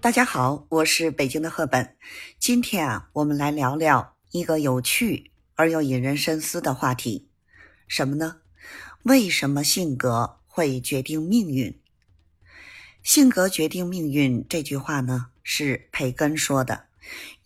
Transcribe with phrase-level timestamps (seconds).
[0.00, 1.96] 大家好，我是北京的赫本。
[2.38, 7.26] 今天啊，我们来聊聊一个有趣而又引人深思的话题，
[7.88, 8.36] 什么呢？
[9.02, 11.76] 为什么性格会决定命运？
[13.02, 16.84] 性格决定命运这句话呢，是培根说的，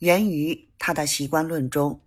[0.00, 2.02] 源于他的习惯论中：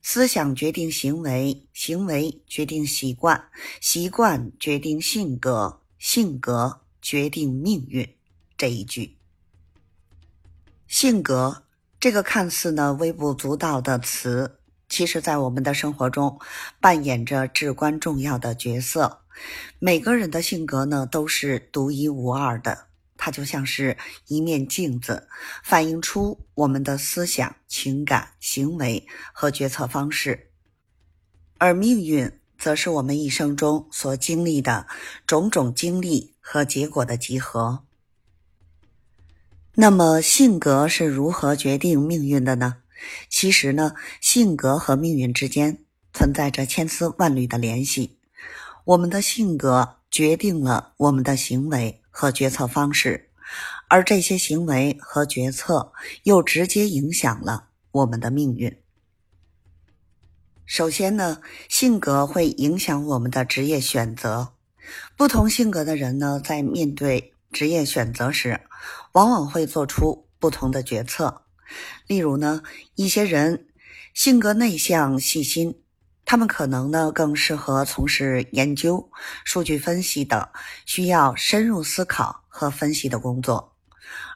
[0.00, 3.50] 思想决定行为，行为决定习惯，
[3.82, 8.08] 习惯决定性格，性格决定命运。
[8.56, 9.18] 这一句。
[10.94, 11.64] 性格
[11.98, 16.38] 这个看似呢微不足道的词，其实在我们的生活中
[16.80, 19.22] 扮演着至关重要的角色。
[19.80, 22.86] 每个人的性格呢都是独一无二的，
[23.16, 23.98] 它就像是
[24.28, 25.26] 一面镜子，
[25.64, 30.52] 反映出我们的思想、情感、行为和决策方式。
[31.58, 34.86] 而命运，则是我们一生中所经历的
[35.26, 37.82] 种种经历和结果的集合。
[39.76, 42.76] 那么性格是如何决定命运的呢？
[43.28, 48.20] 其实呢，性格和命运之间存在着千丝万缕的联系。
[48.84, 53.30] 我们的性格决定了我们的行为和决策方式，
[53.88, 58.78] 而这些行为和决策又直接影响了我们的命运。
[60.64, 64.52] 首先呢，性格会影响我们的职业选择。
[65.16, 68.60] 不同性格的人呢，在面对职业选择时，
[69.14, 71.42] 往往会做出不同的决策。
[72.06, 72.62] 例如呢，
[72.94, 73.68] 一些人
[74.12, 75.80] 性格内向、细心，
[76.24, 79.10] 他们可能呢更适合从事研究、
[79.44, 80.46] 数据分析等
[80.84, 83.72] 需要深入思考和分析的工作；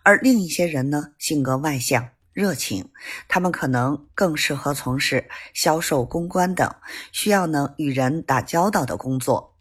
[0.05, 2.89] 而另一些人呢，性格外向、热情，
[3.27, 6.73] 他们可能更适合从事销售、公关等
[7.11, 9.57] 需要呢与人打交道的工作。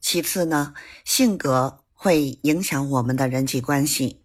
[0.00, 1.81] 其次呢，性格。
[2.02, 4.24] 会影响我们的人际关系。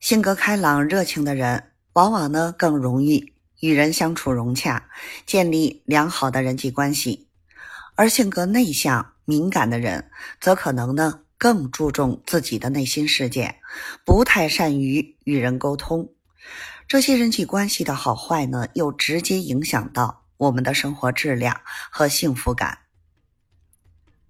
[0.00, 4.88] 性格开朗、热情的人，往往呢更容易与人相处融洽，
[5.24, 7.28] 建立良好的人际关系；
[7.94, 13.60] 而性格内向、敏感的人，则可能呢更注重自己的内心世界，
[14.04, 16.12] 不太善于与人沟通。
[16.88, 21.60] 这些人际关系的好坏呢，又直接影响到我们的生活质量
[21.92, 22.87] 和幸福感。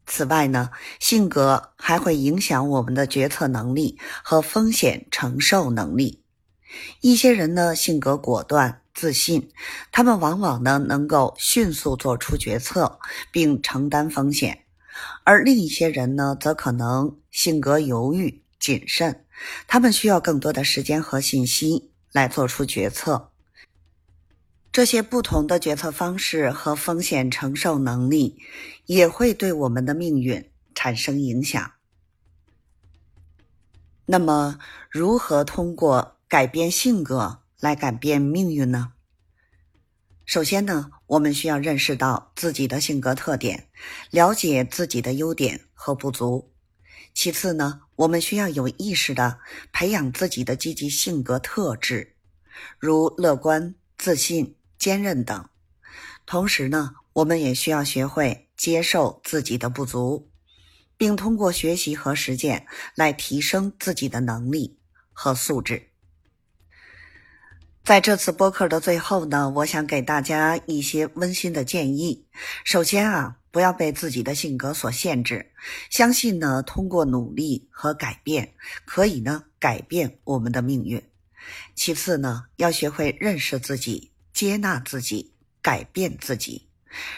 [0.08, 6.24] 此外呢，性格还会影响我们的决策能力和风险承受能力。
[7.02, 9.50] 一些人呢，性格果断、自信，
[9.92, 12.98] 他们往往呢能够迅速做出决策
[13.30, 14.54] 并承担风险；
[15.24, 19.24] 而另一些人呢，则可能性格犹豫、谨慎，
[19.66, 23.30] 他们需要更多的时间和信息来做出决策。
[24.70, 28.38] 这些不同的决策方式和风险承受能力，
[28.86, 31.72] 也会对我们的命运产生影响。
[34.06, 34.58] 那么，
[34.90, 38.92] 如何通过改变性格来改变命运呢？
[40.24, 43.68] 首先呢，我们需要认识到自己的性格特点，
[44.10, 46.52] 了解自己的优点和不足。
[47.14, 49.40] 其次呢，我们需要有意识的
[49.72, 52.14] 培养自己的积极性格特质，
[52.78, 54.54] 如乐观、自信。
[54.78, 55.48] 坚韧等，
[56.24, 60.30] 同时呢，我们也需要学会接受自己的不足，
[60.96, 64.78] 并通过学习和实践来提升自己的能力
[65.12, 65.88] 和素质。
[67.82, 72.26] 在这次播客的最后呢，我想给大家一些温馨的建议。
[72.62, 75.52] 首先啊，不要被自己的性格所限制，
[75.88, 78.52] 相信呢，通过努力和改变，
[78.84, 81.02] 可以呢改变我们的命运。
[81.74, 84.12] 其次呢，要学会认识自己。
[84.38, 86.68] 接纳自己，改变自己。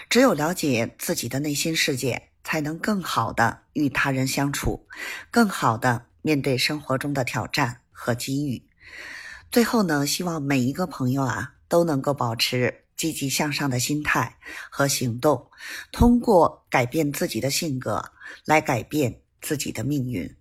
[0.08, 4.88] 只有了解自己的内心世界，才能更好的与他人相处，
[5.30, 8.62] 更好的面对生活中的挑战和机遇。
[9.50, 14.38] 最后呢，希望每一个朋友啊，都能够保持积极向上的心态
[14.70, 15.50] 和行动，
[15.92, 18.02] 通过改变自己的性格，
[18.46, 20.34] 来改变自己的命运。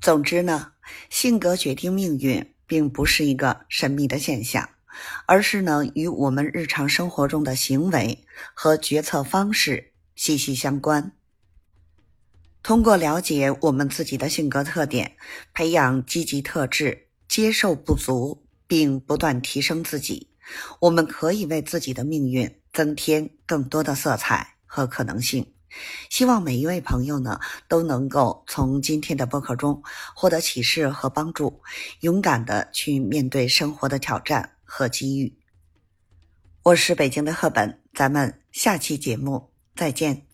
[0.00, 0.74] 总之呢，
[1.08, 2.54] 性格决定命运。
[2.70, 4.68] 并不是一个神秘的现象，
[5.26, 8.24] 而是呢与我们日常生活中的行为
[8.54, 11.10] 和决策方式息息相关。
[12.62, 15.16] 通过了解我们自己的性格特点，
[15.52, 20.28] 培养积极特质，接受不足，并不断提升自己，
[20.78, 25.52] 我们可以为自己的命运增添更多的色彩和可能性。
[26.08, 27.38] 希望每一位朋友呢
[27.68, 29.82] 都能够从今天的播客中
[30.14, 31.60] 获得启示和帮助，
[32.00, 35.36] 勇敢的去面对生活的挑战和机遇。
[36.62, 40.29] 我是北京的赫本，咱们下期节目再见。